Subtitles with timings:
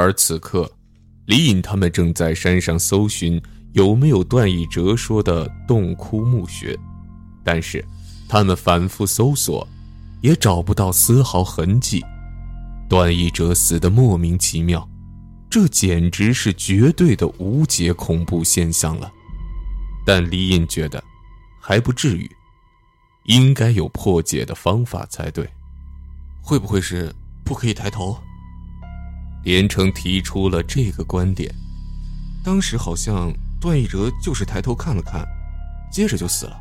[0.00, 0.72] 而此刻，
[1.26, 3.40] 李隐他们正在山上搜寻
[3.74, 6.74] 有没有段义哲说的洞窟墓穴，
[7.44, 7.84] 但是
[8.26, 9.68] 他们反复搜索，
[10.22, 12.02] 也找不到丝毫痕迹。
[12.88, 14.88] 段义哲死的莫名其妙，
[15.50, 19.12] 这简直是绝对的无解恐怖现象了。
[20.06, 21.04] 但李隐觉得，
[21.60, 22.28] 还不至于，
[23.24, 25.46] 应该有破解的方法才对。
[26.40, 27.14] 会不会是
[27.44, 28.18] 不可以抬头？
[29.42, 31.52] 连城提出了这个观点。
[32.44, 35.26] 当时好像段奕哲就是抬头看了看，
[35.90, 36.58] 接着就死了。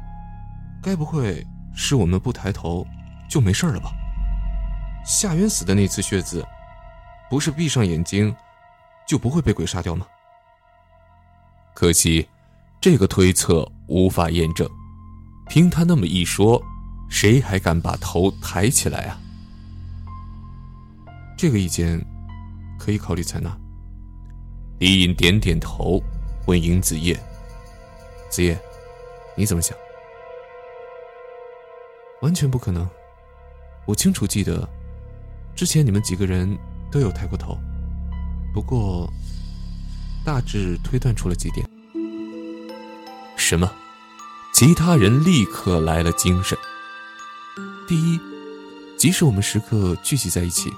[0.81, 1.45] 该不会
[1.76, 2.86] 是我们不抬头
[3.30, 3.91] 就没事了吧？
[5.05, 6.45] 夏渊死的那次血渍，
[7.30, 8.36] 不是闭上眼睛
[9.08, 10.05] 就不会被鬼杀掉吗？
[11.73, 12.27] 可惜，
[12.81, 14.70] 这个推测无法验证。
[15.50, 16.61] 听他那么一说，
[17.09, 19.17] 谁还敢把头抬起来啊？
[21.38, 22.05] 这个意见
[22.79, 23.55] 可以考虑采纳。
[24.79, 26.01] 李隐点点头，
[26.47, 27.13] 问尹子夜
[28.31, 28.59] ：“子夜，
[29.36, 29.77] 你怎么想？”
[32.23, 32.89] 完全不可能。
[33.86, 34.67] 我清楚记得。
[35.55, 36.58] 之前你们几个人
[36.89, 37.58] 都有抬过头，
[38.53, 39.11] 不过
[40.23, 41.67] 大致推断出了几点。
[43.36, 43.69] 什么？
[44.53, 46.58] 其他人立刻来了精神。
[47.89, 48.17] 第一，
[48.97, 50.71] 即使我们时刻聚集在一起，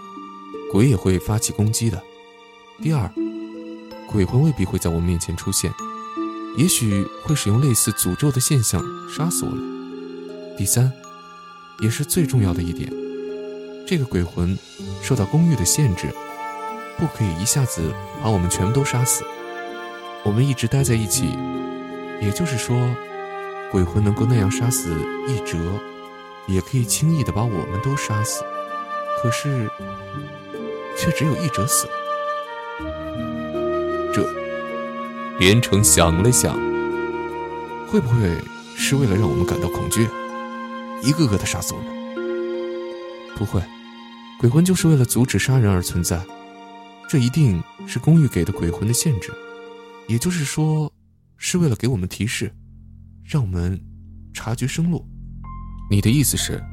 [0.72, 2.02] 鬼也会发起攻击的。
[2.81, 3.11] 第二，
[4.08, 5.69] 鬼魂未必会在我面前出现，
[6.55, 8.81] 也许会使用类似诅咒的现象
[9.14, 10.55] 杀死我们。
[10.58, 10.89] 第三，
[11.81, 12.89] 也是最重要的一点。
[13.86, 14.58] 这个鬼魂
[15.02, 16.08] 受到公寓的限制，
[16.97, 19.25] 不可以一下子把我们全部都杀死。
[20.23, 21.36] 我们一直待在一起，
[22.22, 22.95] 也就是说，
[23.69, 24.95] 鬼魂能够那样杀死
[25.27, 25.58] 一哲，
[26.47, 28.42] 也可以轻易的把我们都杀死。
[29.22, 29.69] 可是，
[31.02, 31.88] 却只有一者死。
[34.13, 34.23] 这，
[35.39, 36.55] 连城想了想，
[37.88, 38.38] 会不会
[38.75, 40.08] 是为了让我们感到恐惧，
[41.02, 41.87] 一个个的杀死我们？
[43.36, 43.59] 不会。
[44.39, 46.23] 鬼魂就是为了阻止杀人而存在，
[47.09, 49.31] 这一定是公寓给的鬼魂的限制，
[50.08, 50.92] 也就是说，
[51.37, 52.53] 是为了给我们提示，
[53.23, 53.80] 让我们
[54.36, 55.03] 察觉生路。
[55.89, 56.64] 你的意思是？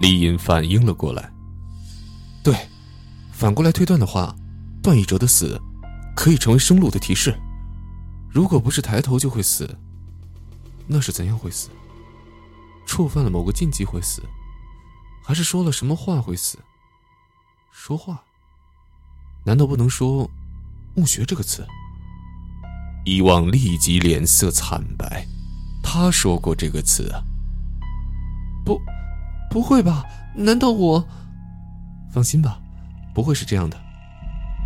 [0.00, 1.30] 李隐反应了过来。
[2.42, 2.54] 对，
[3.38, 4.34] 反过来推断的话，
[4.82, 5.56] 段以哲的死
[6.16, 7.32] 可以成为生路的提示。
[8.28, 9.78] 如果不是抬头就会死，
[10.88, 11.68] 那是怎样会死？
[12.84, 14.20] 触犯了某个禁忌会死，
[15.22, 16.58] 还是说了什么话会死？
[17.70, 18.24] 说话？
[19.44, 20.28] 难道不能说
[20.96, 21.64] “墓穴”这个词？
[23.04, 25.24] 伊望立即脸色惨白。
[25.80, 27.22] 他说过这个词啊？
[28.64, 28.80] 不，
[29.48, 30.04] 不会吧？
[30.34, 31.06] 难道我……
[32.12, 32.60] 放心吧，
[33.18, 33.76] 不会是这样的。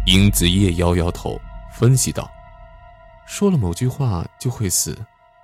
[0.05, 1.41] 英子夜摇摇头，
[1.73, 2.31] 分析道
[3.25, 4.95] ：“说了某句话就会死，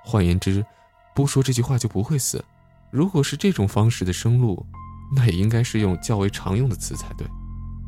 [0.05, 0.63] 换言之，
[1.15, 2.45] 不说这句话就不会死。
[2.91, 4.63] 如果是这种方式的生路，
[5.17, 7.27] 那也应该是用较为常用的词才对。”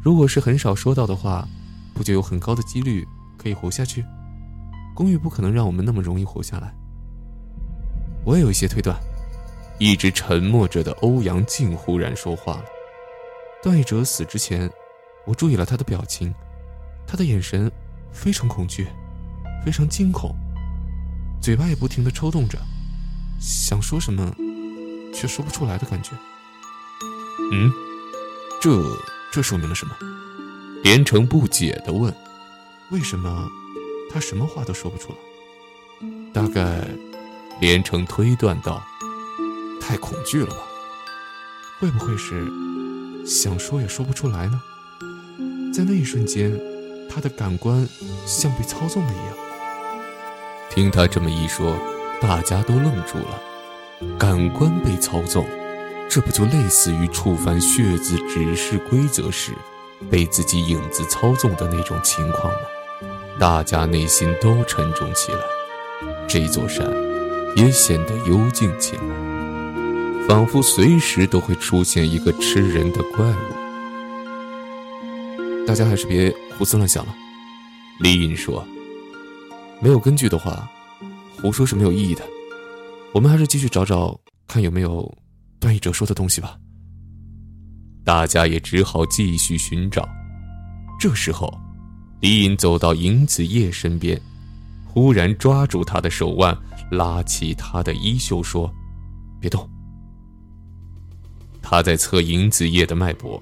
[0.03, 1.47] 如果是很少说到的话，
[1.93, 3.07] 不就有很高的几率
[3.37, 4.03] 可以活下去？
[4.95, 6.73] 公寓不可能让我们那么容易活下来。
[8.25, 8.99] 我也有一些推断。
[9.79, 12.65] 一直沉默着的欧阳靖忽然说话了。
[13.63, 14.71] 段奕哲死之前，
[15.31, 16.35] 我注意了他的表情，
[17.07, 17.71] 他的眼神
[18.13, 18.89] 非常恐惧，
[19.65, 20.35] 非常惊恐，
[21.41, 22.59] 嘴巴也不停地抽动着，
[23.41, 24.35] 想说什么，
[25.15, 26.11] 却说不出来的感觉。
[27.53, 27.71] 嗯，
[28.61, 28.71] 这。
[29.33, 29.95] 这说明了什么？
[30.83, 32.13] 连城不解地问
[32.91, 33.49] ：“为什么
[34.13, 36.85] 他什么话都说不出来？”大概，
[37.61, 38.83] 连城推断道
[39.81, 40.63] ：“太恐惧了吧？
[41.79, 42.45] 会不会是
[43.25, 44.61] 想说也说不出来呢？”
[45.73, 46.53] 在那一瞬间，
[47.09, 47.87] 他的感官
[48.27, 49.37] 像被操纵了一样。
[50.69, 51.77] 听他这么一说，
[52.21, 53.43] 大家都愣住了。
[54.19, 55.47] 感官被操纵。
[56.09, 59.53] 这不就类似于触犯血字指示规则时，
[60.11, 62.61] 被自己影子操纵的那种情况吗？
[63.39, 65.39] 大家内心都沉重起来，
[66.29, 66.85] 这座山
[67.55, 73.70] 也显得幽静起来，仿佛随时都会出现一个吃人的怪物。
[75.71, 77.15] 大家还是别胡思乱想了，
[78.01, 78.67] 李隐说
[79.81, 80.69] ：“没有根据的话，
[81.41, 82.25] 胡说是没有意义的。
[83.15, 85.17] 我们还是继续找找，看有没有。”
[85.61, 86.59] 段奕哲说的东西吧。
[88.05, 90.09] 大家也只好继续寻找。
[90.99, 91.49] 这时候，
[92.19, 94.21] 李隐走到尹子夜身边，
[94.85, 96.53] 忽然抓住他的手腕，
[96.91, 98.69] 拉起他的衣袖说
[99.41, 99.71] ：“别动。”
[101.63, 103.41] 他在测尹子夜的脉搏。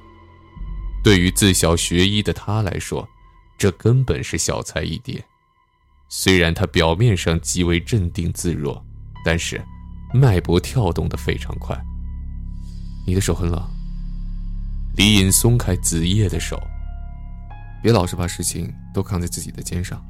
[1.03, 3.09] 对于自小学医的他来说，
[3.57, 5.25] 这根本是小菜一碟。
[6.09, 8.85] 虽然他表面上极为镇定自若，
[9.25, 9.63] 但是
[10.13, 11.79] 脉搏跳动的非常快。
[13.07, 13.63] 你的手很冷。
[14.97, 16.61] 李隐松开子夜的手，
[17.83, 20.05] 别老是把事情都扛在自己的肩上，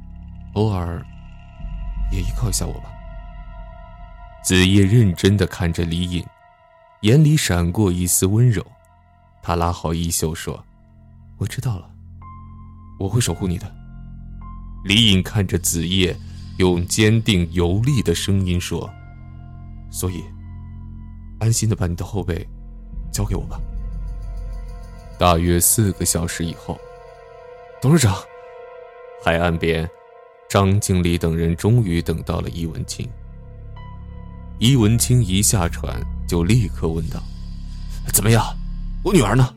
[0.53, 1.05] 偶尔
[2.11, 2.89] 也依靠一下我吧。
[4.43, 6.25] 子夜认真的看着李隐，
[7.01, 8.65] 眼里闪过一丝温柔。
[9.43, 10.65] 他拉好衣袖说
[11.39, 11.89] ：“我知道了，
[12.99, 13.75] 我会守护你的。”
[14.85, 16.15] 李颖看着子夜，
[16.57, 18.89] 用坚定有力的声音说
[19.91, 20.23] ：“所以，
[21.39, 22.47] 安心的把你的后背
[23.11, 23.59] 交给我吧。”
[25.19, 26.79] 大约四个小时以后，
[27.81, 28.15] 董事长，
[29.23, 29.89] 海岸边，
[30.49, 33.05] 张经理等人终于等到了伊文清。
[34.59, 37.21] 伊文清一下船就立刻问道
[38.13, 38.41] ：“怎么样？
[39.03, 39.53] 我女儿呢？”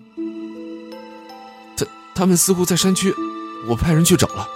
[2.14, 3.14] 他们似乎在山区，
[3.66, 4.46] 我派人去找了。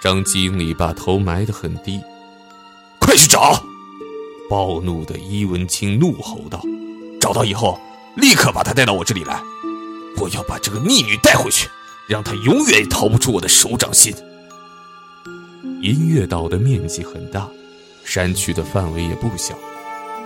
[0.00, 2.00] 张经理把头埋得很低，
[3.00, 3.62] 快去找！
[4.48, 6.62] 暴怒的伊文清怒吼道
[7.20, 7.78] ：“找到以后，
[8.16, 9.42] 立刻把他带到我这里来，
[10.16, 11.68] 我要把这个逆女带回去，
[12.06, 14.14] 让她永远也逃不出我的手掌心。”
[15.82, 17.48] 音乐岛的面积很大，
[18.04, 19.54] 山区的范围也不小，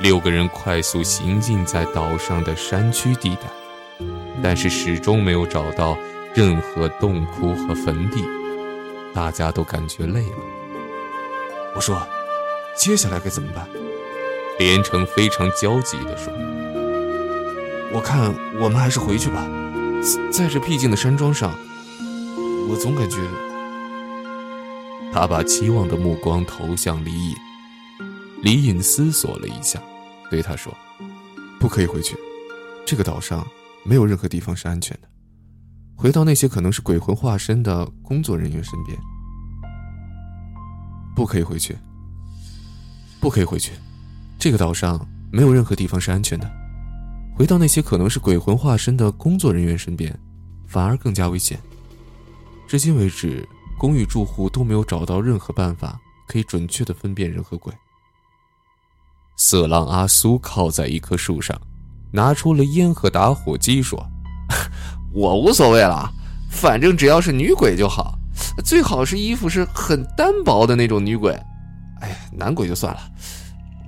[0.00, 4.06] 六个人快速行进在岛上的山区地带，
[4.43, 5.96] 但是始终没有找到
[6.34, 8.25] 任何洞窟和坟地。
[9.14, 10.37] 大家都感觉累了。
[11.75, 12.00] 我说
[12.75, 13.69] ：“接下来该怎么办？”
[14.58, 16.32] 连城非常焦急地说
[17.93, 19.46] ：“我看我们还是回去吧，
[20.32, 21.52] 在这僻静的山庄上，
[22.69, 23.19] 我总感觉……”
[25.12, 27.37] 他把期望的目光投向李隐。
[28.43, 29.78] 李隐思索了一下，
[30.31, 30.75] 对他说
[31.61, 32.17] ：“不可以回去，
[32.87, 33.46] 这个岛上
[33.85, 35.08] 没有任何地方是安全的。”
[36.02, 38.99] 回到那些可能是鬼魂化身的工作人员身边，
[41.14, 41.78] 不可以回去，
[43.20, 43.70] 不可以回去，
[44.37, 46.50] 这个岛上没有任何地方是安全的。
[47.37, 50.12] 回到那些可能是鬼魂化身的工作人员身边，
[50.66, 51.56] 反而更加危险。
[52.66, 57.72] 至今为止，公寓住户都没有找到任何办法可以准确的分辨人和鬼。
[59.37, 61.56] 色狼阿苏靠在一棵树上，
[62.12, 64.04] 拿出了烟和打火机，说。
[65.14, 66.11] 我无所谓了，
[66.50, 68.19] 反正只要是女鬼就好，
[68.64, 71.32] 最好是衣服是很单薄的那种女鬼。
[72.00, 73.00] 哎，男鬼就算了，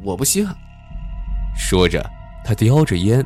[0.03, 0.55] 我不稀罕。
[1.57, 2.05] 说着，
[2.45, 3.25] 他叼着烟，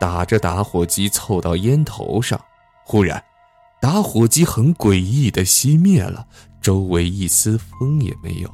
[0.00, 2.40] 打着打火机凑到烟头上。
[2.84, 3.22] 忽然，
[3.80, 6.26] 打火机很诡异的熄灭了，
[6.60, 8.50] 周围一丝风也没有。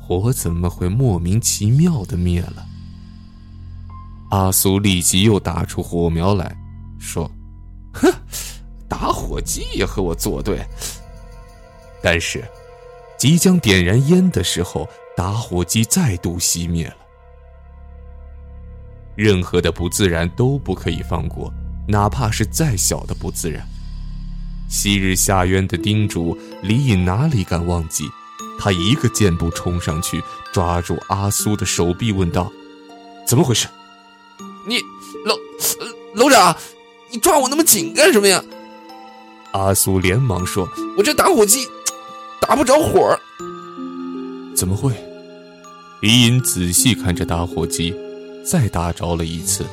[0.00, 2.64] 火怎么会莫名其妙的灭了？
[4.30, 6.56] 阿苏立即又打出火苗来
[6.98, 7.30] 说。
[7.96, 8.12] 哼，
[8.88, 10.64] 打火机也和我作对。
[12.02, 12.44] 但是，
[13.18, 16.96] 即将点燃烟的时候，打火机再度熄灭了。
[19.16, 21.52] 任何的不自然都不可以放过，
[21.88, 23.66] 哪怕是再小的不自然。
[24.68, 28.04] 昔日下渊的叮嘱，李隐哪里敢忘记？
[28.58, 30.22] 他一个箭步冲上去，
[30.52, 32.50] 抓住阿苏的手臂，问道
[33.26, 33.68] ：“怎么回事？”
[34.66, 34.78] 你，
[35.24, 35.36] 楼，
[36.14, 36.56] 楼长。
[37.10, 38.42] 你抓我那么紧干什么呀？
[39.52, 40.68] 阿苏连忙说
[40.98, 41.66] ：“我这打火机
[42.40, 43.18] 打不着火。”
[44.54, 44.92] 怎么会？
[46.02, 47.94] 李隐仔细看着打火机，
[48.44, 49.64] 再打着了一次，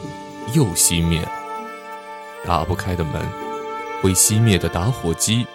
[0.54, 1.32] 又熄灭了。
[2.46, 3.22] 打不开的门，
[4.02, 5.46] 会熄灭的打火机，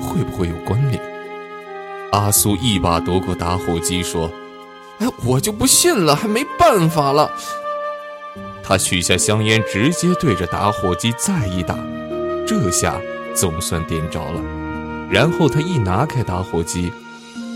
[0.00, 1.02] 会不会有关联？
[2.12, 4.30] 阿苏一把夺过打火机，说
[5.00, 7.30] ：“哎，我就不信了，还没办法了。”
[8.62, 11.76] 他取下香烟，直接对着打火机再一打，
[12.46, 13.00] 这下
[13.34, 14.40] 总算点着了。
[15.10, 16.90] 然后他一拿开打火机，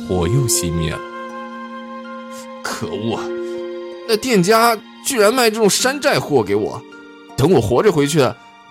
[0.06, 0.98] 火又熄灭了。
[2.62, 3.20] 可恶！
[4.08, 6.82] 那店家居然卖这种山寨货给我，
[7.36, 8.20] 等我活着回去，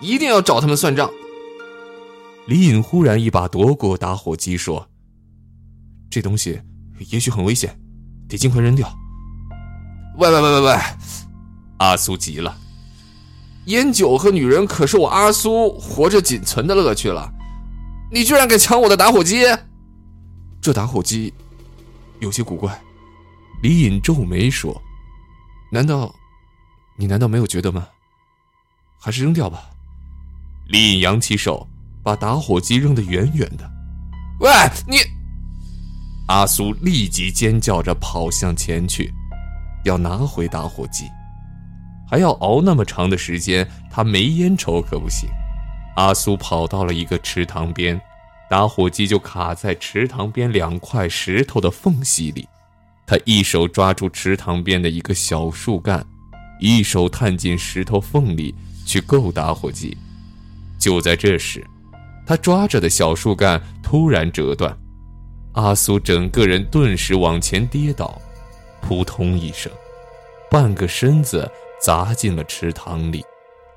[0.00, 1.10] 一定要找他们算账。
[2.46, 4.88] 李隐忽然一把夺过打火机，说
[6.08, 6.60] ：“这东西
[7.10, 7.76] 也许很危险，
[8.28, 8.88] 得尽快扔掉。”
[10.18, 10.76] 喂喂喂喂喂！
[11.78, 12.56] 阿苏急了，
[13.66, 17.30] 烟酒和女人可是我阿苏活着仅存的乐趣了，
[18.10, 19.44] 你居然敢抢我的打火机！
[20.60, 21.32] 这打火机
[22.20, 22.80] 有些古怪。
[23.62, 24.82] 李隐皱眉说
[25.72, 26.14] ：“难道
[26.96, 27.88] 你难道没有觉得吗？
[28.98, 29.70] 还是扔掉吧。”
[30.68, 31.68] 李隐扬起手，
[32.02, 33.70] 把打火机扔得远远的。
[34.40, 34.50] 喂，
[34.88, 34.98] 你！
[36.28, 39.12] 阿苏立即尖叫着跑向前去，
[39.84, 41.04] 要拿回打火机。
[42.08, 45.28] 还要熬那么长的时间，他没烟抽可不行。
[45.96, 48.00] 阿苏跑到了一个池塘边，
[48.48, 52.46] 打火机就卡在池塘边两块石头的缝隙里。
[53.06, 56.04] 他一手抓住池塘边的一个小树干，
[56.60, 59.96] 一手探进石头缝里去够打火机。
[60.78, 61.64] 就在这时，
[62.26, 64.76] 他抓着的小树干突然折断，
[65.52, 68.20] 阿苏整个人顿时往前跌倒，
[68.82, 69.72] 扑通一声，
[70.50, 73.24] 半个身子砸进了池塘里，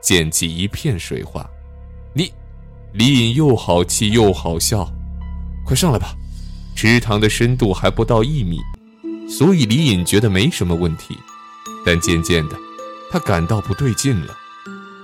[0.02, 1.46] 溅起一片水花。
[2.14, 2.32] 你，
[2.94, 4.90] 李隐又好气又好笑，
[5.66, 6.16] 快上来吧，
[6.76, 8.60] 池塘的深度还不到一米。
[9.30, 11.16] 所以李隐觉得没什么问题，
[11.86, 12.58] 但渐渐的，
[13.12, 14.36] 他感到不对劲了。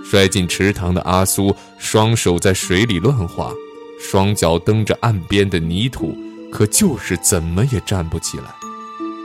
[0.04, 3.52] 摔进池塘的阿苏双手在水里乱划，
[4.00, 6.18] 双脚蹬着岸边的泥土，
[6.52, 8.46] 可就是怎么也站不起来。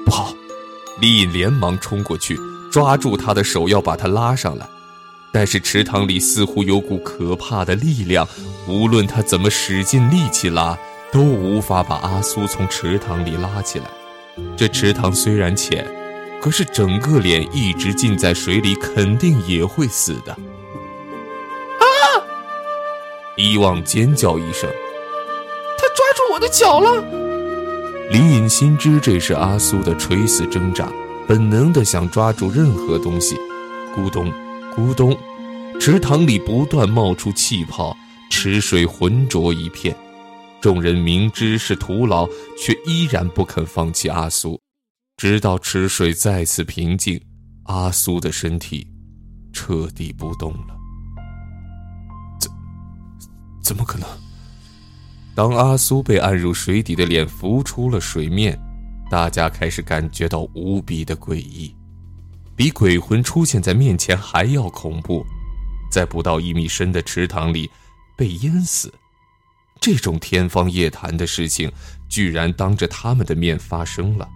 [0.05, 0.35] 不好！
[1.01, 2.39] 李隐连忙冲过去，
[2.71, 4.67] 抓住他的手要把他拉上来，
[5.33, 8.27] 但是池塘里似乎有股可怕的力量，
[8.69, 10.79] 无论他怎么使尽力气拉，
[11.13, 13.87] 都无法把阿苏从池塘里拉起来。
[14.57, 15.85] 这池塘虽然浅，
[16.41, 20.33] 可是整个脸一直浸在水里，肯定也会死的。
[20.33, 21.85] 啊！
[23.37, 24.71] 伊旺尖叫一声，
[25.77, 27.03] 他抓住我的脚了。
[28.11, 30.89] 李隐心知这是阿苏的垂死挣扎，
[31.31, 33.37] 本能的想抓住任何东西。
[33.95, 34.29] 咕咚，
[34.75, 35.17] 咕咚，
[35.79, 37.97] 池塘里不断冒出气泡，
[38.33, 39.97] 池水浑浊一片。
[40.61, 44.61] 众人明知是徒劳，却依然不肯放弃阿苏，
[45.19, 47.23] 直到池水再次平静，
[47.67, 48.85] 阿苏的身体
[49.53, 50.77] 彻底不动了。
[52.41, 52.51] 怎
[53.63, 54.09] 怎么可能？
[55.37, 58.59] 当阿苏被按入水底的脸浮出了水面，
[59.11, 61.75] 大家开始感觉到无比的诡异，
[62.55, 65.27] 比鬼魂出现在面前还要恐怖。
[65.91, 67.69] 在不到一米深的池塘里，
[68.17, 68.95] 被淹死。
[69.81, 71.73] 这种天方夜谭的事情，
[72.09, 74.29] 居然当着他们的面发生了。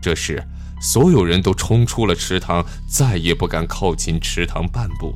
[0.00, 0.42] 这时，
[0.80, 5.14] 所有人都冲出了池塘，再也不敢靠近池塘半步。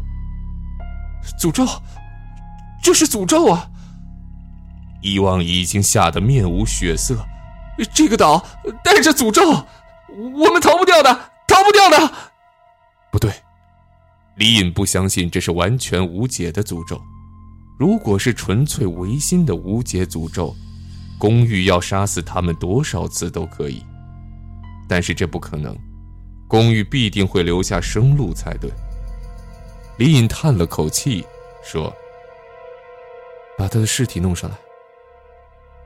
[1.40, 1.66] 诅咒，
[2.82, 3.70] 这是诅咒啊！
[5.00, 7.24] 伊旺已经吓得面无血色。
[7.92, 8.44] 这个岛
[8.84, 9.42] 带着诅咒，
[10.08, 11.12] 我们逃不掉的，
[11.46, 12.12] 逃不掉的。
[13.10, 13.32] 不对，
[14.36, 17.00] 李隐不相信这是完全无解的诅咒。
[17.78, 20.54] 如果是纯粹违心的无解诅咒，
[21.18, 23.84] 公寓要杀死他们多少次都可以。
[24.88, 25.76] 但是这不可能，
[26.46, 28.70] 公寓必定会留下生路才对。
[29.98, 31.24] 李隐叹了口气，
[31.64, 31.92] 说
[33.56, 34.56] ：“把他的尸体弄上来，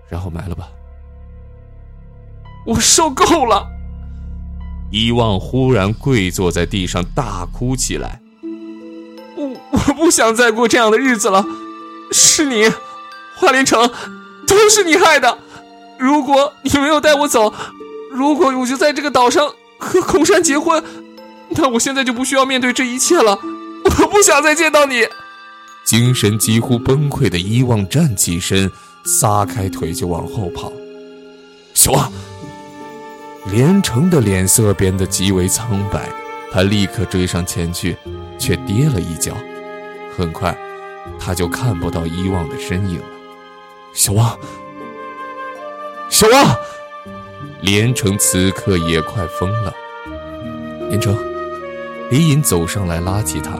[0.09, 0.69] 然后埋了吧。”
[2.67, 3.67] 我受够了！
[4.91, 8.21] 伊旺忽然跪坐在地上大哭起来
[9.37, 11.45] ：“我我不想再过这样的日子了。”
[12.13, 12.71] 是你，
[13.37, 13.91] 华连城，
[14.47, 15.39] 都是你害的。
[15.99, 17.53] 如果你没有带我走，
[18.13, 20.83] 如果我就在这个岛上和孔山结婚，
[21.51, 23.39] 那我现在就不需要面对这一切了。
[23.85, 25.07] 我不想再见到你。
[25.85, 28.71] 精神几乎崩溃的伊旺站起身，
[29.05, 30.73] 撒开腿就往后跑。
[31.75, 32.13] 小王，
[33.51, 36.09] 连城的脸色变得极为苍白，
[36.53, 37.97] 他立刻追上前去，
[38.39, 39.33] 却跌了一跤。
[40.17, 40.57] 很快。
[41.21, 43.05] 他就看不到伊旺的身影了。
[43.93, 44.37] 小王，
[46.11, 46.57] 小王，
[47.63, 49.73] 连城此刻也快疯了。
[50.89, 51.17] 连城，
[52.11, 53.53] 李隐走上来拉起他，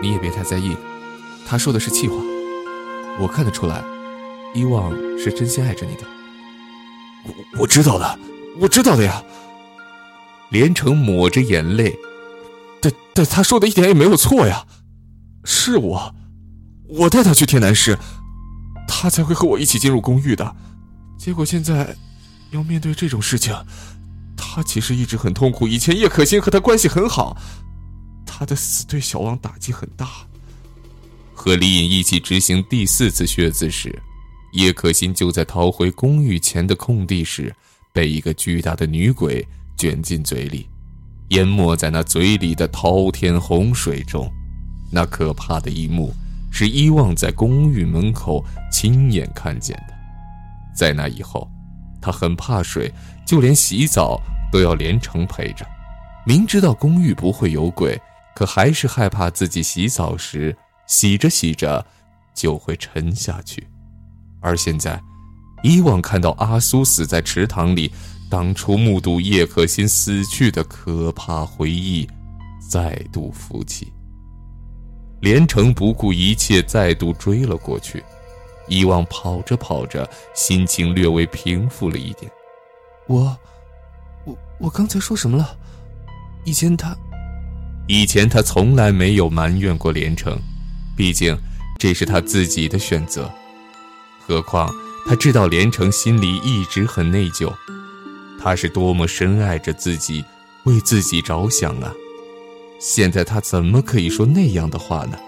[0.00, 0.76] 你也别太在意，
[1.44, 2.14] 他说的是气话。
[3.18, 3.82] 我看得出来，
[4.54, 6.02] 伊旺是真心爱着你的。
[7.24, 8.18] 我我知道的，
[8.60, 9.22] 我知道的呀。
[10.50, 11.96] 连城抹着眼泪，
[12.80, 14.66] 但但他说的一点也没有错呀，
[15.44, 16.14] 是我。
[16.86, 17.98] 我带他去天南市，
[18.86, 20.54] 他才会和我一起进入公寓的。
[21.18, 21.96] 结果现在
[22.52, 23.52] 要面对这种事情，
[24.36, 25.66] 他其实一直很痛苦。
[25.66, 27.36] 以前叶可欣和他关系很好，
[28.24, 30.08] 他的死对小王打击很大。
[31.32, 34.00] 和李隐一起执行第四次血字时，
[34.52, 37.56] 叶可欣就在逃回公寓前的空地时，
[37.94, 39.46] 被一个巨大的女鬼
[39.78, 40.68] 卷进嘴里，
[41.30, 44.30] 淹没在那嘴里的滔天洪水中。
[44.92, 46.12] 那可怕的一幕。
[46.56, 49.94] 是伊旺在公寓门口亲眼看见的。
[50.72, 51.50] 在那以后，
[52.00, 52.92] 他很怕水，
[53.26, 54.20] 就连洗澡
[54.52, 55.66] 都要连城陪着。
[56.24, 58.00] 明知道公寓不会有鬼，
[58.36, 61.84] 可还是害怕自己洗澡时洗着洗着
[62.32, 63.66] 就会沉下去。
[64.40, 65.02] 而现在，
[65.64, 67.90] 伊旺看到阿苏死在池塘里，
[68.28, 72.06] 当初目睹叶可欣死去的可怕回忆
[72.70, 73.90] 再度浮起。
[75.22, 78.04] 连城不顾一切，再度追了过去。
[78.68, 82.30] 以往跑着跑着，心情略微平复了一点。
[83.06, 83.34] 我，
[84.26, 85.56] 我，我刚才说什么了？
[86.44, 86.94] 以前他，
[87.88, 90.38] 以前他从来没有埋怨过连城，
[90.94, 91.34] 毕竟
[91.78, 93.32] 这是他自己的选择。
[94.26, 94.70] 何况
[95.06, 97.52] 他知道连城心里一直很内疚，
[98.40, 100.24] 他是多么深爱着自己，
[100.64, 101.92] 为自己着想啊！
[102.80, 105.18] 现在他怎么可以说那样的话呢？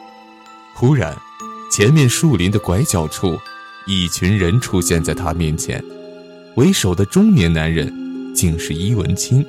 [0.74, 1.16] 忽然。
[1.68, 3.38] 前面树林的拐角处，
[3.86, 5.84] 一群人出现在他面前。
[6.54, 7.92] 为首的中年男人
[8.34, 9.44] 竟是伊文清。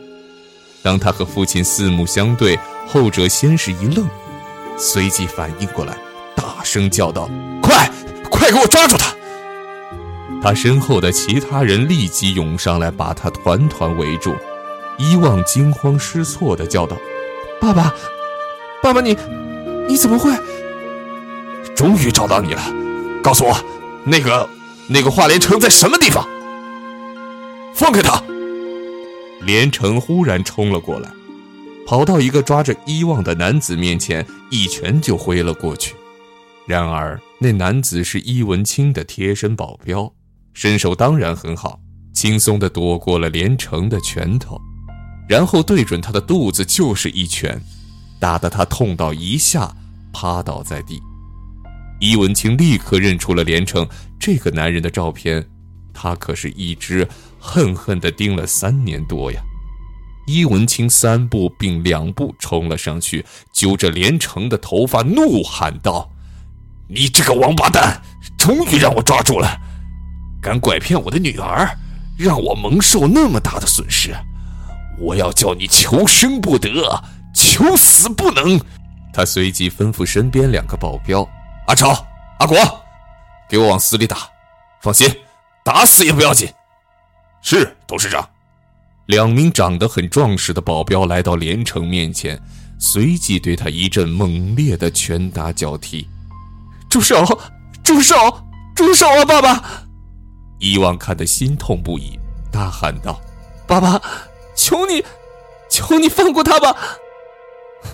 [0.81, 4.05] 当他和父亲四目相对，后者先是一愣，
[4.77, 5.95] 随即反应过来，
[6.35, 7.29] 大声叫道
[7.61, 7.89] ：“快，
[8.29, 9.15] 快给我抓住他！”
[10.41, 14.35] 他身后的其他人立即涌上来，把他团团围住。
[14.97, 16.97] 伊旺惊慌失措地叫道
[17.59, 17.93] ：“爸爸，
[18.81, 19.17] 爸爸，你，
[19.87, 20.31] 你怎么会？”
[21.75, 22.61] 终于找到你了，
[23.21, 23.55] 告诉我，
[24.03, 24.49] 那个
[24.87, 26.27] 那个华连城在什么地方？
[27.75, 28.23] 放开他！
[29.41, 31.11] 连城忽然冲了过来，
[31.85, 35.93] 跑到一个抓着伊旺的男子面前，一拳就挥了过去。
[36.65, 40.11] 然而那男子是伊文清的贴身保镖，
[40.57, 41.79] 身手当然很好，
[42.15, 44.59] 轻松地躲过了连城的拳头，
[45.29, 47.61] 然后对准他的肚子就是一拳，
[48.19, 49.71] 打得他痛到一下
[50.11, 50.99] 趴倒在地。
[51.99, 53.87] 伊文清立刻认出了连城
[54.19, 55.47] 这个男人的照片，
[55.93, 57.07] 他可是一直
[57.39, 59.39] 恨恨地盯了三年多呀！
[60.25, 63.23] 伊文清三步并两步冲了上去，
[63.53, 66.09] 揪着连城的头发，怒喊道
[66.89, 68.01] ：“你这个王八蛋，
[68.39, 69.66] 终于让我抓住了！
[70.41, 71.69] 敢拐骗我的女儿，
[72.17, 74.15] 让我蒙受那么大的损失，
[74.99, 76.69] 我要叫你求生不得，
[77.33, 78.59] 求死不能！”
[79.13, 81.27] 他随即吩咐身边两个保镖。
[81.67, 82.05] 阿超，
[82.39, 82.57] 阿国，
[83.49, 84.17] 给我往死里打！
[84.81, 85.09] 放心，
[85.65, 86.47] 打死也不要紧。
[87.41, 88.27] 是董事长。
[89.07, 92.39] 两名长得很壮实的保镖来到连城面前，
[92.79, 96.07] 随即对他一阵猛烈的拳打脚踢。
[96.89, 97.25] 住手！
[97.83, 98.15] 住手！
[98.75, 99.25] 住手啊！
[99.25, 99.86] 爸爸！
[100.59, 102.19] 伊旺看得心痛不已，
[102.51, 103.21] 大喊道
[103.67, 104.01] ：“爸爸，
[104.55, 105.03] 求你，
[105.69, 106.75] 求你放过他吧！”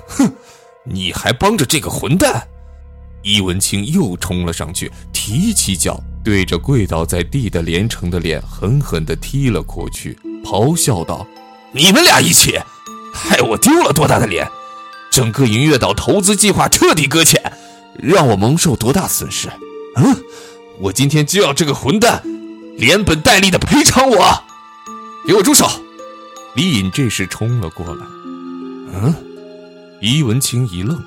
[0.08, 0.32] 哼，
[0.86, 2.48] 你还帮着这个混蛋！
[3.22, 11.26] 伊文清又冲了上去，提起脚对着跪倒在地的连城的脸狠狠地踢了过去，咆哮道
[11.72, 12.60] ：“你们俩一起，
[13.14, 14.48] 害我丢了多大的脸！
[15.12, 17.42] 整个银月岛投资计划彻底搁浅，
[17.98, 19.48] 让我蒙受多大损失！
[19.96, 20.24] 嗯，
[20.80, 22.24] 我今天就要这个混蛋
[22.78, 24.44] 连本带利的赔偿我！
[25.26, 25.68] 给我住手！”
[26.56, 28.06] 李隐这时冲了过来。
[28.94, 29.14] 嗯，
[30.02, 31.02] 伊文清一愣，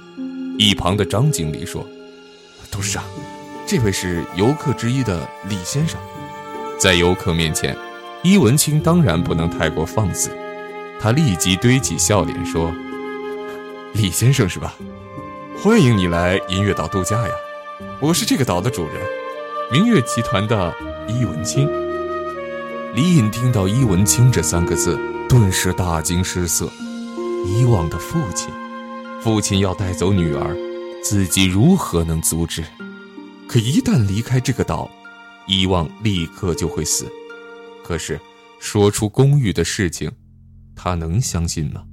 [0.59, 1.87] 一旁的张经理说。
[2.71, 3.05] 董事长，
[3.67, 5.99] 这位是游客之一的李先生。
[6.79, 7.77] 在游客面前，
[8.23, 10.31] 伊文清当然不能太过放肆。
[11.01, 12.75] 他立即堆起笑脸说
[13.95, 14.75] ：“李先生是吧？
[15.63, 17.31] 欢迎你来银月岛度假呀！
[18.01, 18.95] 我是这个岛的主人，
[19.71, 20.75] 明月集团的
[21.09, 21.69] 伊文清。”
[22.95, 26.71] 李隐听到“伊文清”这三个字，顿时大惊失色。
[27.47, 28.49] 以往的父亲，
[29.21, 30.57] 父亲要带走女儿。
[31.05, 32.65] 自己如何能阻止？
[33.47, 34.91] 可一旦离开这个岛，
[35.47, 37.07] 伊旺立刻就会死。
[37.85, 38.21] 可是
[38.59, 40.11] 说出公寓的事情，
[40.75, 41.85] 他能相信吗？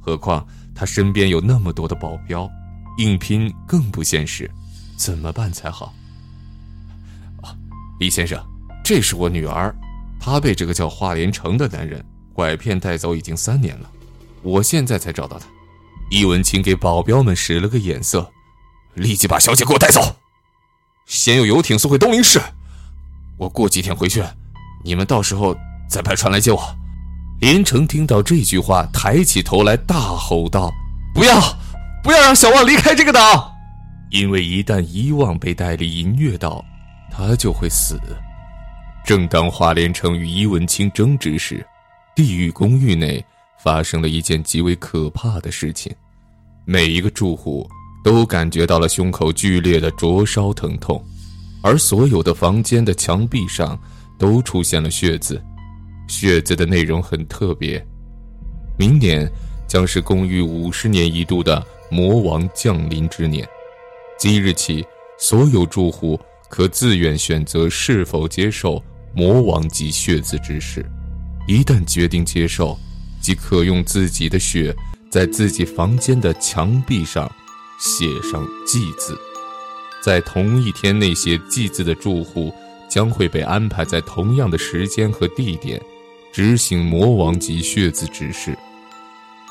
[0.00, 0.44] 何况
[0.74, 2.50] 他身边有那么多的保镖，
[2.96, 4.50] 硬拼更不现实。
[4.96, 5.94] 怎么办才好？
[7.98, 8.38] 李先生，
[8.84, 9.74] 这是我女儿，
[10.20, 13.90] 她被这个叫华连城的男人拐骗带走已经三年了，
[14.42, 15.46] 我现在才找到她。
[16.10, 18.30] 伊文清给保镖们使了个眼色。
[18.94, 20.16] 立即把小姐给我带走，
[21.06, 22.40] 先用游艇送回东林市，
[23.36, 24.24] 我过几天回去，
[24.84, 25.56] 你们到时候
[25.88, 26.76] 再派船来接我。
[27.40, 30.72] 连城听到这句话，抬起头来大吼道
[31.14, 31.40] ：“不要，
[32.02, 33.52] 不要让小旺离开这个岛！
[34.10, 36.64] 因为一旦伊旺被带离银月岛，
[37.18, 37.98] 他就会死。”
[39.04, 41.66] 正当华连城与伊文清争执时，
[42.14, 43.24] 地狱公寓内
[43.58, 45.92] 发生了一件极为可怕的事情，
[46.64, 47.68] 每一个住户。
[48.04, 51.04] 都感觉到了胸口剧烈的灼烧疼痛，
[51.62, 53.78] 而所有的房间的墙壁上
[54.16, 55.42] 都出现了血渍，
[56.06, 57.84] 血渍的内容很特别。
[58.78, 59.30] 明年
[59.66, 63.46] 将是公寓五十年一度的魔王降临之年，
[64.16, 64.86] 即日起，
[65.18, 68.82] 所有住户可自愿选择是否接受
[69.14, 70.84] 魔王级血字之事。
[71.46, 72.78] 一旦决定接受，
[73.20, 74.74] 即可用自己的血
[75.10, 77.30] 在自己房间的墙壁上。
[77.80, 79.16] 写上“祭”字，
[80.02, 82.52] 在同一天那些祭祀的住户
[82.90, 85.80] 将会被安排在同样的时间和地点，
[86.32, 88.58] 执行魔王级血字指示。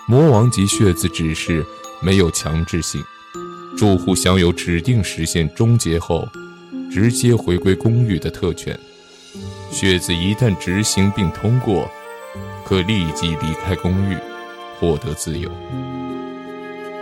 [0.09, 1.65] 魔王级血字指示
[2.01, 3.01] 没有强制性，
[3.77, 6.27] 住户享有指定时限终结后，
[6.91, 8.77] 直接回归公寓的特权。
[9.71, 11.89] 血字一旦执行并通过，
[12.65, 14.17] 可立即离开公寓，
[14.79, 15.49] 获得自由。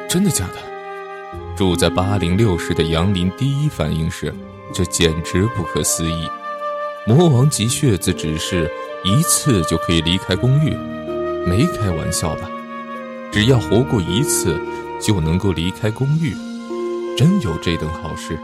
[0.10, 0.58] 真的假的？
[1.56, 4.34] 住在八零六室的杨林第一反应是：
[4.74, 6.30] 这简直不可思议！
[7.08, 8.70] 魔王级血字指示
[9.04, 10.72] 一次就可以离开公寓，
[11.46, 12.50] 没开玩笑吧？
[13.32, 14.60] 只要活过一次，
[15.00, 16.36] 就能够离开公寓，
[17.16, 18.38] 真有这等好事？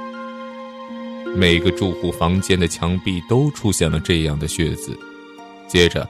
[1.35, 4.97] 每个住户房间的墙壁都出现了这样的血渍，
[5.67, 6.07] 接着，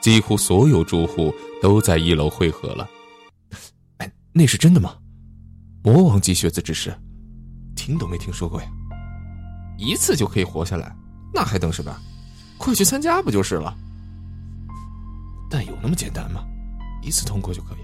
[0.00, 2.88] 几乎所有住户都在一楼汇合了。
[3.98, 4.96] 哎，那是真的吗？
[5.84, 6.94] 魔王级血字指示，
[7.76, 8.68] 听都没听说过呀！
[9.76, 10.94] 一次就可以活下来，
[11.34, 11.94] 那还等什么？
[12.56, 13.76] 快去参加不就是了？
[15.50, 16.44] 但有那么简单吗？
[17.02, 17.78] 一次通过就可以？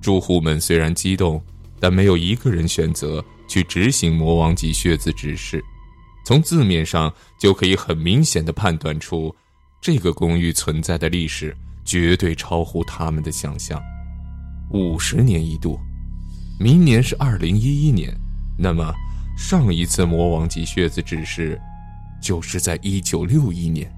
[0.00, 1.42] 住户们虽然激动，
[1.78, 5.62] 但没有一个人选择去执行魔王级血渍指示。
[6.24, 9.34] 从字面上就可以很明显的判断出，
[9.80, 13.82] 这个公寓存在的历史绝对超乎他们的想象。
[14.70, 15.78] 五十年一度，
[16.60, 18.14] 明年是二零一一年，
[18.56, 18.94] 那么
[19.36, 21.60] 上一次魔王级血字指示，
[22.22, 23.90] 就是在一九六一年，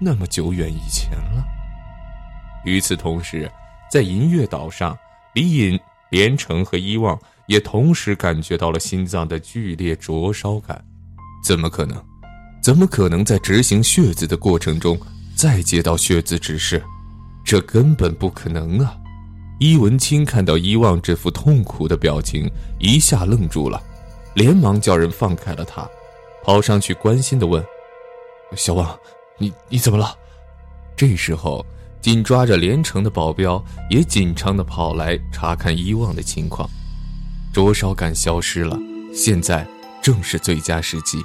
[0.00, 1.44] 那么久远以前了。
[2.64, 3.50] 与此同时，
[3.90, 4.96] 在银月岛上，
[5.34, 5.78] 李隐、
[6.10, 10.82] 连城和伊望也同时感觉到了心脏的剧烈灼烧感。
[11.42, 11.96] 怎么可能？
[12.62, 14.96] 怎么可能在执行血字的过程中
[15.34, 16.80] 再接到血字指示？
[17.44, 18.94] 这根本不可能啊！
[19.58, 23.82] 伊文清看到伊旺这副痛苦的表情，一下愣住了，
[24.34, 25.88] 连忙叫人放开了他，
[26.44, 27.62] 跑上去关心的问
[28.56, 28.96] ：“小望，
[29.38, 30.16] 你你怎么了？”
[30.96, 31.66] 这时候，
[32.00, 36.70] 紧抓着连城的保镖也紧张的跑来查看伊旺的情况，
[37.52, 38.78] 灼烧感消失了，
[39.12, 39.66] 现在。
[40.02, 41.24] 正是最佳时机，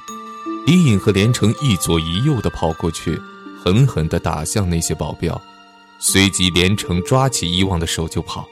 [0.68, 3.20] 李隐和连城一左一右的跑过去，
[3.63, 5.42] 狠狠地打向那些保镖，
[5.98, 8.48] 随即连城抓起伊望的手就跑。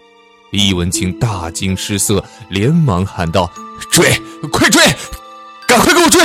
[0.52, 3.52] 李文清大惊失色，连忙喊道
[3.92, 4.20] ：“追，
[4.52, 4.82] 快追，
[5.68, 6.22] 赶快给我追！”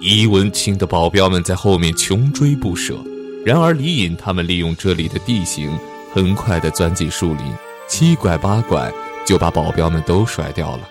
[0.00, 2.96] 伊文清的保镖们在后面穷追不舍，
[3.44, 5.76] 然而李隐他们利用这里的地形，
[6.14, 7.44] 很快地钻进树林，
[7.88, 8.92] 七拐八拐
[9.26, 10.88] 就把保镖们都甩掉了。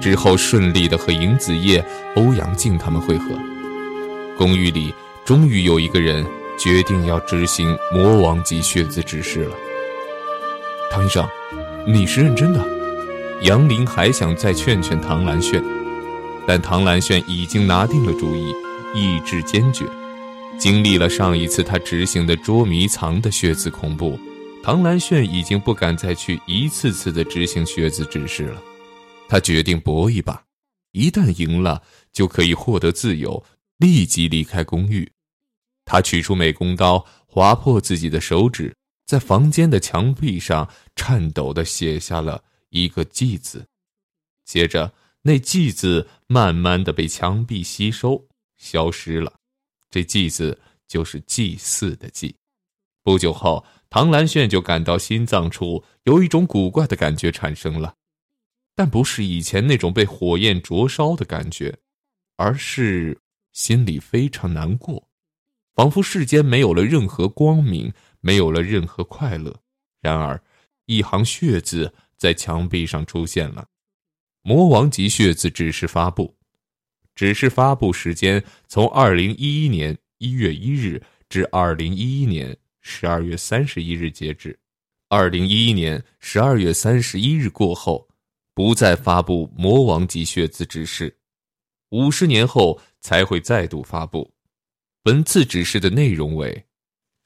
[0.00, 1.84] 之后顺利的和尹子夜、
[2.16, 3.26] 欧阳靖他们会合。
[4.36, 4.92] 公寓里
[5.24, 6.24] 终于有一个人
[6.58, 9.54] 决定要执行魔王级血字指示了。
[10.90, 11.28] 唐医生，
[11.86, 12.64] 你是认真的？
[13.42, 15.62] 杨林还想再劝劝唐兰炫，
[16.46, 18.52] 但唐兰炫已经拿定了主意，
[18.94, 19.84] 意志坚决。
[20.58, 24.18] 经历了上一次他执行的捉迷藏的血字恐怖，
[24.62, 28.60] 唐兰炫已经不敢再去一次次的执行血字指示了。
[29.30, 30.44] 他决定搏一把，
[30.90, 35.08] 一旦赢了，就可以获得自由，立即离开公寓。
[35.84, 38.74] 他取出美工刀，划破自己的手指，
[39.06, 43.64] 在房间的墙壁上颤抖地写下了一个“祭”字。
[44.44, 49.32] 接着，那“祭”字慢慢地被墙壁吸收，消失了。
[49.90, 52.34] 这“祭”字就是祭祀的“祭”。
[53.04, 57.94] 不久后，唐兰炫就感到心脏处有一种古怪的感觉产生了。
[58.74, 61.76] 但不是以前那种被火焰灼烧的感觉，
[62.36, 63.20] 而是
[63.52, 65.08] 心里非常难过，
[65.74, 69.54] 仿佛世间没有了任何光明，没有了任何快乐。
[70.00, 70.42] 然而，
[70.86, 73.68] 一行血字在墙壁上出现了
[74.40, 76.34] ：“魔王级血字指示发布，
[77.14, 84.58] 指示发布时间从二零一一年一月一日至二零一一年十二月三十一日截止。
[85.08, 88.08] 二零一一年十二月三十一日过后。”
[88.54, 91.18] 不再发布魔王级血字指示，
[91.90, 94.32] 五十年后才会再度发布。
[95.02, 96.66] 本次指示的内容为：